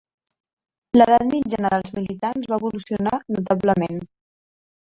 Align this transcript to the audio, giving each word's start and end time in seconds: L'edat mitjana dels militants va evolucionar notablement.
L'edat 0.99 1.25
mitjana 1.33 1.71
dels 1.75 1.93
militants 1.99 2.49
va 2.55 2.59
evolucionar 2.63 3.23
notablement. 3.37 4.05